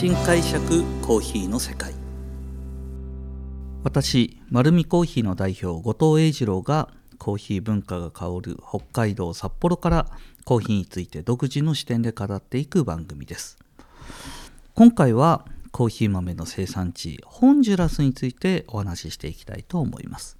[0.00, 1.92] 新解釈コーヒーの世界。
[3.84, 6.88] 私丸るコーヒーの代表後藤英二郎が
[7.18, 10.06] コーヒー文化が香る北海道札幌から
[10.46, 13.58] コーヒーについて独自の視点で語っていく番組です。
[14.72, 20.38] 今回はコーヒー豆の生産地ホンジュラスについてお話ししていきたいと思います。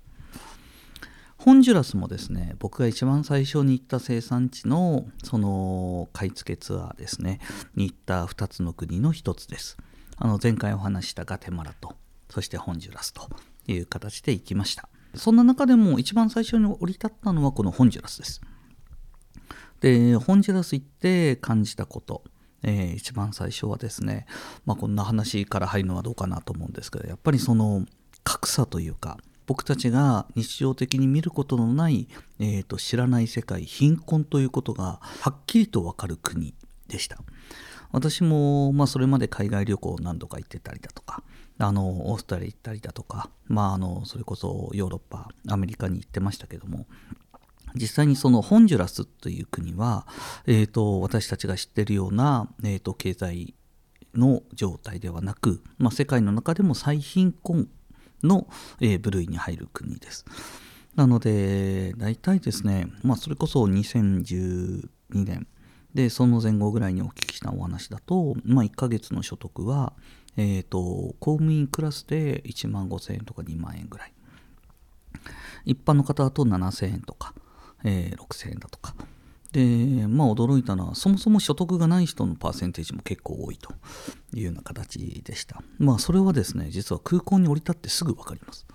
[1.43, 7.41] ホンジュラスもですね僕が一番最初に行った生産地のその買い付けツアーですね
[7.75, 9.79] に行った2つの国の1つです。
[10.19, 11.95] あの前回お話したガテマラと
[12.29, 13.31] そしてホンジュラスと
[13.67, 14.91] いう形で行きました。
[15.15, 18.43] そんな中でも一番最初に降り立ったのはこのホンジュラスです。
[19.81, 22.23] でホンジュラス行って感じたこと
[22.63, 24.27] えー、一番最初はですね、
[24.67, 27.87] まあ、こんな話から入るのはどうかなと思うんですけどやっぱりその
[28.23, 29.17] 格差というか
[29.51, 32.07] 僕たちが日常的に見ることのない、
[32.39, 36.55] えーと、知らない世界貧困ということがはっきりと分かる国
[36.87, 37.19] でした。
[37.91, 41.25] 私も、まあ、それまで海外旅行何度か行ってたりだとか
[41.59, 46.87] あのオーストラリア行ったりだとか、まあ、あのそれこそヨーロッパアメリカに行ってましたけども
[47.75, 50.07] 実際にそのホンジュラスという国は、
[50.47, 53.57] えーと、私たちが知ってるような、えーと、経済
[54.15, 57.69] の状態ではなく、まあ、世界の中でも最貧困
[58.23, 58.47] の、
[58.81, 60.25] えー、部類に入る国です。
[60.97, 65.47] なので大体ですね、まあ、それこそ2012年
[65.95, 69.93] でその前後ぐらいにお聞きしたお話だと、まあ、1ヶ月の所得は、
[70.37, 74.13] えーと、と公務員クラスで1万5000円とか2万円ぐらい
[75.65, 77.35] 一般の方だと7000円とか
[77.85, 78.95] えー、6000円だとか。
[79.53, 83.73] で、まあ驚いたのは、そもそも所得がない人のパーセンテージも結構多いと
[84.35, 85.63] いうような形でした。
[85.79, 88.67] まあそれはですね、実は空港に降り立ってすぐ分かります。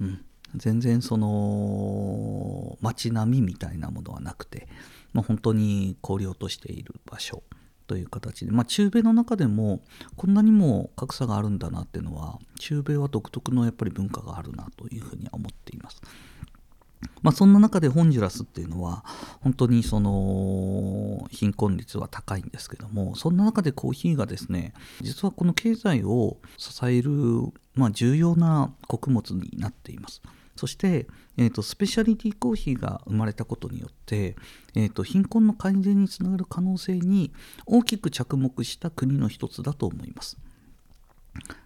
[0.00, 0.24] うん。
[0.54, 4.68] 全然その街並みみたいなものはなくて、
[5.12, 7.42] まあ、本当に氷落としている場所
[7.86, 9.82] という形で、まあ、中米の中でも
[10.16, 16.00] こんなにも格差があるんだなっていうのは中米は独特のやっぱり文化があるなというふうに思っています。
[17.22, 19.04] まあ、そんな中でホンジュラスっていうのは
[19.40, 27.10] 本当にその貧困率は高いんですけどもそんな中でコーヒーがですね実はこの経済を支える、
[27.74, 30.20] まあ、重要な穀物になっています。
[30.54, 31.06] そして、
[31.38, 34.36] えーと、スペシャリティコーヒーが生まれたことによって、
[34.74, 37.32] えーと貧困の改善につながる可能性に
[37.64, 40.36] 大きく着目した国の一つだと思います。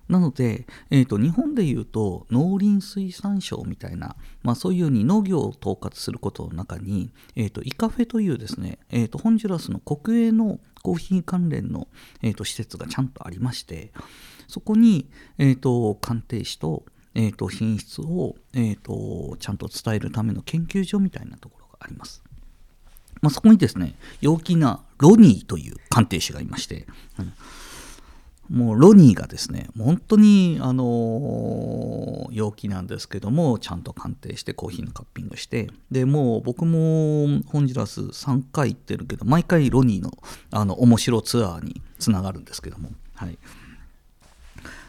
[0.09, 11.89] なので、えーと、日本でいうと農林水産省みたいな、まあ、そういうように農業を統括することの中に、えーと、イカフェというですね、えーと、ホンジュラスの国営のコーヒー関連の、
[12.23, 13.91] えー、と施設がちゃんとありまして
[14.47, 15.09] そこに、
[15.39, 16.85] えー、と鑑定士と,、
[17.15, 22.23] えー、と品質を、えー、とちゃんと伝えるための研究所みたいなところがあります。
[23.23, 26.87] まあ、そこにですね陽気なロニーという鑑定士がいまして、
[27.19, 27.33] うん
[28.49, 40.11] もうロニーがですね、本当に、あの陽気なんですけども、ちゃんと鑑定してコーヒーのカッピングして、で、もう僕もホンジュラス3回行ってるけど、毎回ロニーの
[40.51, 43.39] あの面白ツアーにつながるんですけども、はい。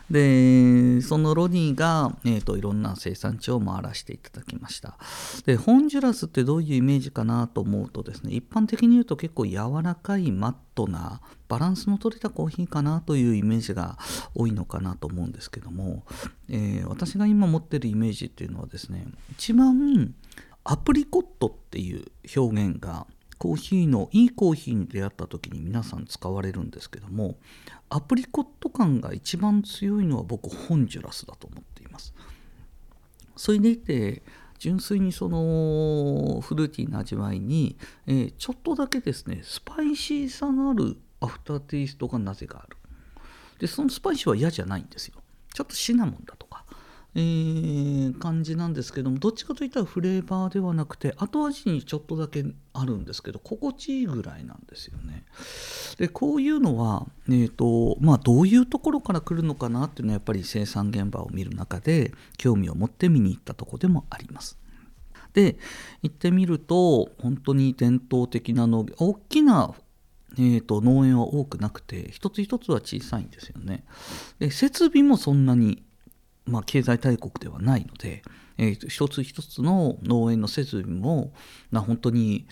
[0.10, 4.98] でそのロニーが、えーと、いろんな生産地を回らせていただきました。
[5.46, 13.98] でホンジュラスってどういうイメージかなと思うとですね一般的に言うと結構柔らかいマットなバランスの取れたコーヒーかなというイメージが
[14.34, 16.04] 多いのかなと思うんですけども、
[16.50, 20.14] えー、私が今持ってるイメージっていうのはですね一番
[20.64, 27.38] アプリコットっていう表現がコーヒーのいいコーヒーに出会った時に皆さん使われるんですけども
[27.90, 32.14] アプリコット感が一番強いのは僕ホンジュラスだと思っています。
[33.36, 34.24] それでいて
[34.58, 37.78] 純粋にそのフルーティーな味わいに、
[38.08, 42.78] えー、ちょっとだけですねスパイシーさのあるアフターテイストがなぜかある。
[43.60, 45.16] でそのスパイシーは嫌じゃないんですよ。
[45.54, 46.47] ちょっとシナモンだと。
[47.20, 55.26] えー、感じなんですけどもどっちかといったらフレーバーではなくて後味にちょっとだけあるんですけど心地いいぐらいなんですよね。
[55.98, 64.60] でこういうのは、えーとまあ、どういうところから来るのかなっていうのはやっぱり生産現場を見る中で興味を持って見に行ったとこでもあります。
[65.34, 65.58] で
[66.04, 69.74] 行ってみると本当に伝統的な農業大きな
[70.40, 73.86] えーと、農園は多くなくて一つ一つは小さいんですよね。
[74.38, 75.82] で設備もそんなに
[76.48, 78.24] まあ、経済大国ではないので、
[78.58, 81.32] えー、一つ一つの農園の設備も
[81.72, 82.48] な本当に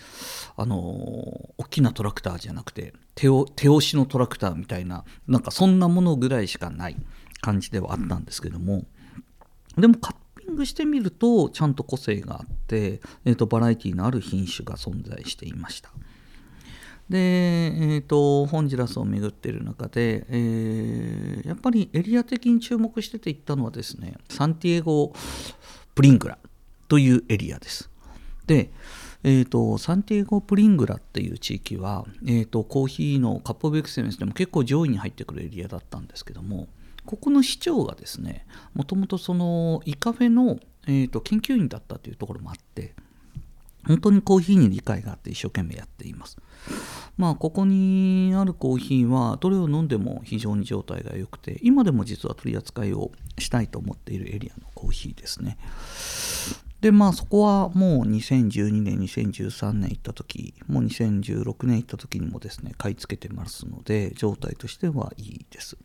[0.56, 6.96] あの大きなトラクターじゃなくて手を手押しのトラクターみたいななんかそんなものぐらいしかない
[7.40, 8.84] 感じではあったんですけども
[9.76, 15.90] でもカッピングしてみるとちゃんと個性があって、えーと、バラエティのある品種が存在していました。
[17.08, 25.12] で、えーと、ホンジュラスを巡っている中で、えー、やっぱりエリア的に注目してて行ったのはですねサンティエゴ・
[25.94, 26.38] プリングラ
[26.88, 27.90] というエリアです。
[28.46, 28.70] で、
[29.22, 36.68] えーと、サンティエゴ・プリングラっていう地域は、えーと、コーヒーのカップオブエクセレンスでも結構上位に入ってくるエリアだったんですけども
[37.04, 42.94] ここの市長がですねもともとそのイカフェの、えーと研究員だったというところもあって
[43.86, 46.36] 本当にコーヒーに理解があって一生懸命やっています。
[47.16, 55.56] まあ、ここにあるコーヒーはどれを飲んでも非常に状態が良くて、今でも実は取り扱いをしたいと思っているエリアのコーヒーですね。
[56.80, 65.78] で、まあそこはもう2012年、2013年行った時、もう2016年行った時にもですね、買い付けてますので、状態としてはいいです。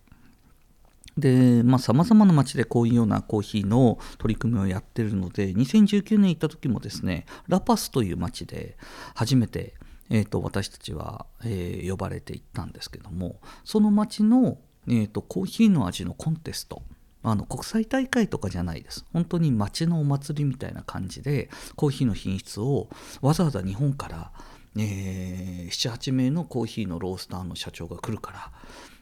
[1.17, 8.77] で、まあ、様々な街でこういうようなコーヒーの取り組みをやっているので、2019年行った時もですね、ラパスという街で
[9.15, 9.73] 初めて、
[10.09, 16.81] えーと、私たちは、えー、呼ばれて行ったんですけども、その街の、えーと、コーヒーの味のコンテスト、
[17.23, 19.05] あの国際大会とかじゃないです。
[19.13, 22.89] 本当に街のお祭りみたいな感じで、コーヒーの品質を
[23.21, 24.31] わざわざ日本から、
[24.77, 28.51] えー、7、8名のコーヒーのロースターの社長が来るから、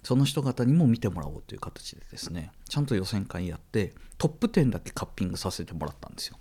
[0.04, 6.38] その人方にも見てもらおうという形でですねちゃんと予選会やってトップ10だけカッピングさせてもらったんですよ。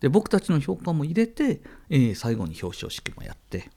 [0.00, 3.70] で僕たちの評価も入れて、えー、最後に表彰式もやって。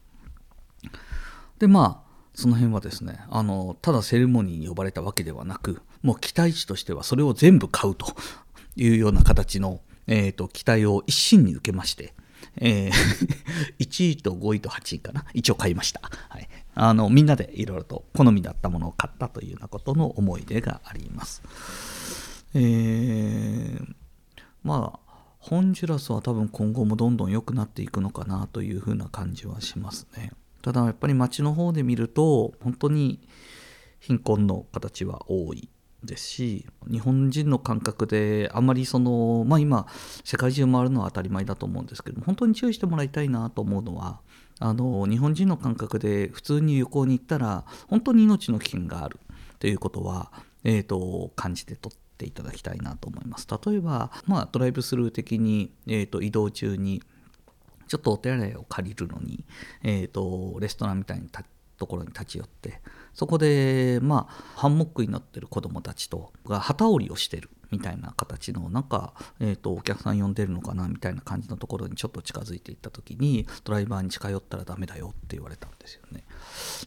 [1.59, 8.07] でまあその辺はですねあのただセレモニーに呼ばれたわけではなくもう期待値としてはそれを全部買うと
[8.75, 12.13] いうような形の、えーと、期待を一身に受けまして
[12.57, 12.91] えー、
[13.79, 16.01] 1位と5位と8位かな一応買いました、
[16.75, 21.43] あのみんなでいろいろと好みだったものを買ったというようなことの思い出があります。
[22.55, 23.95] えー、
[24.63, 24.99] まあ
[25.39, 30.31] ホンジュラスは多分今後もどんどん良くなっていくのかなというふうな感じはしますね。
[30.61, 33.19] ただやっぱり街の方で見ると本当に
[33.99, 35.69] 貧困の形は多い
[36.03, 39.87] ですし日本人の感覚であんまりそのまあ今
[40.23, 44.19] 世界中回るのは当たり前だと思うんですけども本当に注意してもらいたいなと思うのは
[44.59, 49.19] あの日本人の感覚で普通に旅行に行ったら本当に命の危険がある
[49.59, 50.31] ということは、
[50.65, 53.47] えーと、感じてとっていただきたいなと思います。
[53.65, 57.01] 例えば、まあ、ドライブスルー的に、えーと、移動中に
[57.87, 59.45] ちょっとお手洗いを借りるのに、
[59.83, 61.27] えーと、レストランみたいな
[61.83, 62.79] ところに立ち寄って
[63.13, 76.23] そこでまあハンモックになってる子どもたちとが旗織りをしてるみたいな形のなんか、えーと、お客さん呼んでるのかなみたいな感じのところにちょっと近づいていった時にドライバーに近寄ったらダメだよって言われたんですよね。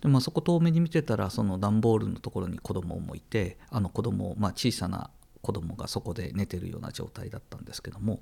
[0.00, 5.10] でまあそこ遠目に見てたらその段ボールのところに子供もいてあの子供まあ小さな
[5.46, 8.18] 子供がそこで寝てるような状態だったんですけども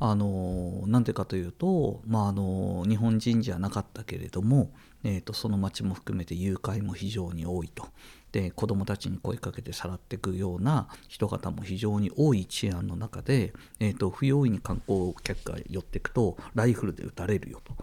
[0.00, 4.70] あのなんでかというと、まあ、あの日本人じゃなかったけれども、
[5.04, 7.86] えーと、その町も含めて誘拐も非常に多いと。
[8.32, 17.76] で子供たちに声かけてさらっていくような人方も非常に多い治安の中で、えーと、不用意に観光客が寄っていくとライフルで撃たれるよと。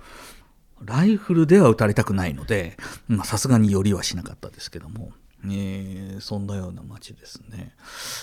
[0.83, 2.77] ライフルでは撃たれたくないので
[3.25, 5.11] さすがに寄りはしなかったですけども
[5.45, 7.73] えー、そんなような街ですね。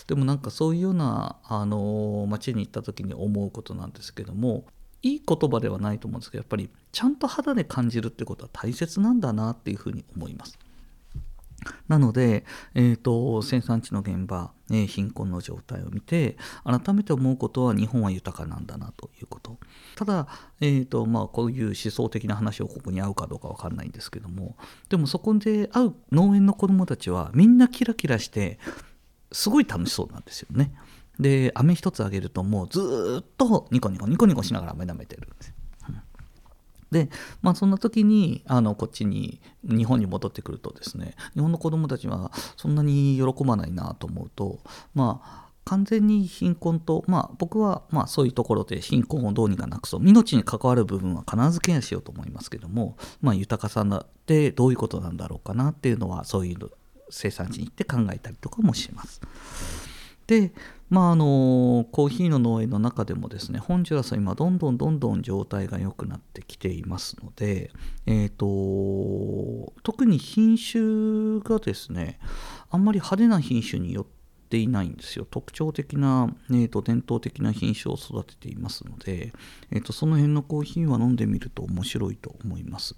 [0.06, 4.64] でもなんかそういうような、あの街に行った時に思うことなんですけども
[5.02, 10.58] いい言葉ではないと思うんですけどやっぱりちゃんと肌で感じるってことは大切なんだなっていうふうに思います。
[11.88, 19.58] なので、えーと、生産地の現場、えー、貧困の状態を見て改めて思うことは日本は豊かなんだなということ
[19.96, 20.26] ただ、
[20.60, 24.56] えーとまあ、こういう思想的な話をここに合うかどうか分かんないんですけども
[24.88, 28.58] でもそこで会う農園の子どもたちはみんなキラキラして
[29.32, 30.72] すごい楽しそうなんですよね。
[31.18, 35.55] で飴一つあげるともうずっとニコニコニコニコしながら飴舐めてるんです。
[36.90, 37.08] で、
[37.42, 44.58] まあ、そんな時にあのこっちに日本に戻ってくるとですね日本の子どもたちはそんなに喜ばないなと思うと
[44.94, 56.70] まあ完全に貧困と、まあ、僕はまあそういうところで貧困をどうにかなくそう命に関わる部分は必ずケアしようと思いますけども、まあ、豊かさってどういうことなんだろうかなっていうのはそういう
[57.10, 59.20] 生産地に行って考えたりとかもします。
[60.26, 60.52] で
[60.88, 67.70] まああのコーヒーの農園の中でもですねホンジュラスは今どんどんどんどん状態が良くなってきていますので、
[68.06, 72.18] えーと、特に品種がですね
[72.70, 74.06] あんまり派手な品種によっ
[74.48, 75.26] ていないんですよ。
[75.28, 79.32] 特徴的な、えーと、伝統的な品種を育てていますので、
[79.72, 82.96] えーとその辺のコーヒーは飲んでみると面白いと思います。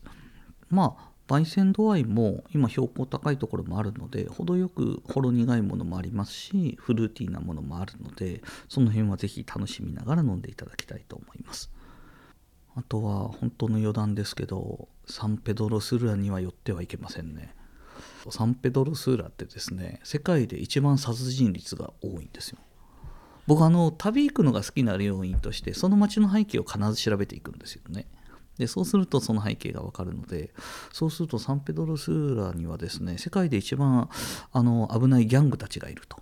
[0.71, 11.71] まあ焙煎度合いも今標高高いところもあるので程よくほろ苦いものもありますしフルーティーなものもあるのでその辺は是非楽しみながら飲んでいただきたいと思います。
[12.75, 17.55] あとは本当の余談ですけどサンペドロスーラには寄ってはいけませんね。
[18.31, 22.59] サンペドロスーラってですね世界で一番殺人率が多いんですよ。
[23.47, 28.07] 僕あの旅行くのが好きな要因としてその街の背景を必ず調べていくんですよね。
[28.59, 30.51] でそうするとその背景がわかるので
[30.93, 34.11] そうするとサンペドロスーラにはですね世界で一番
[34.53, 36.19] あの危ないギャングたちがいると。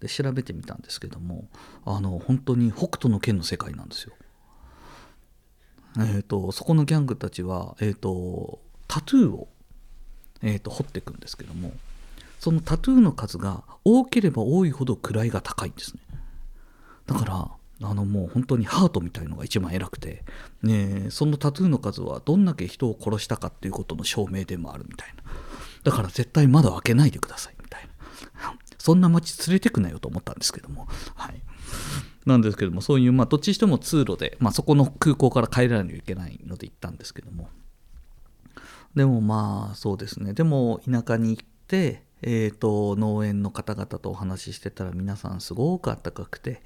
[0.00, 1.48] で調べてみたんですけども
[1.86, 4.12] あの本当に北斗の剣の世界なんですよ。
[5.98, 9.48] えーと、そこのギャングたちは、えーと、タトゥーを、
[10.42, 11.72] えーと、と彫っていくんですけども
[12.38, 16.02] そのタトゥーの数が多ければ多いほど位が高いんですね。
[17.06, 17.50] だから
[17.82, 20.24] あのもう本当にハートみたいのが一番偉くて、
[20.62, 25.22] ね、そのタトゥーの数はどんだけ人を殺したかっていうことの証明でもあるみたいな。
[25.84, 27.88] だから絶対窓開けないでくださいみたい
[28.42, 28.54] な。
[28.78, 30.88] そんな街連れてくなよと思ったんですけども。
[31.14, 31.42] はい。
[32.24, 37.48] なんですけどもそういうまあどっちにしても通路で、まあ、そこの空港から帰らないといけないので行ったんですけども。
[38.94, 40.32] でもまあそうですね。
[40.32, 46.62] でも田舎に行ってえーと、農園の方々とお話ししてたら皆さんすごくあったかくて、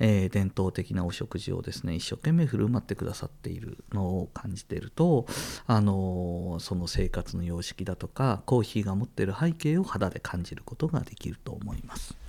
[0.00, 5.26] えー、伝統的なお食事をですね一生懸命振る舞ってくださっているのを感じていると、
[5.66, 12.27] あのー、その生活の様式だとかコーヒーが持っている背景を肌で感じることができると思います。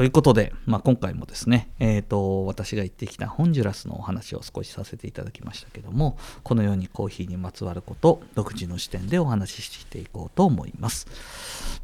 [0.00, 11.06] ということで、まあ、今回もですね、えーと、私が行ってきたホンジュラスのお話を少しさせていただきましたけどもこのようにコーヒーにまつわること独自の視点でお話ししていこうと思います。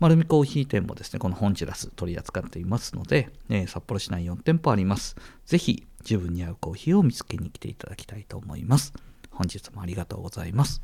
[0.01, 5.15] 丸見コーヒー店もですねこのホンジュラス取り扱っていますので、えー、札幌市内4店舗あります。
[5.45, 8.95] ぜひ自分に合うコーヒーを見つけに来ていただきたいと思います。
[9.31, 10.81] 本日もありがとうございます。